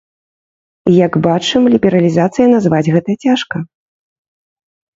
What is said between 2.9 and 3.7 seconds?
гэта цяжка.